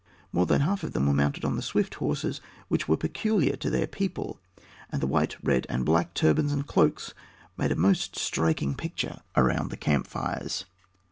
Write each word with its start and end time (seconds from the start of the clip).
More 0.33 0.47
than 0.47 0.61
half 0.61 0.81
of 0.83 0.93
them 0.93 1.05
were 1.05 1.13
mounted 1.13 1.45
on 1.45 1.57
the 1.57 1.61
swift 1.61 1.93
horses 1.93 2.41
which 2.69 2.87
were 2.87 2.97
peculiar 2.97 3.55
to 3.57 3.69
their 3.69 3.85
people; 3.85 4.39
and 4.91 4.99
the 4.99 5.05
white, 5.05 5.37
red, 5.43 5.67
and 5.69 5.85
black 5.85 6.15
turbans 6.15 6.51
and 6.51 6.65
cloaks 6.65 7.13
made 7.55 7.71
a 7.71 7.75
most 7.75 8.15
striking 8.17 8.73
picture 8.73 9.19
around 9.35 9.69
the 9.69 9.77
camp 9.77 10.07
fires. 10.07 10.65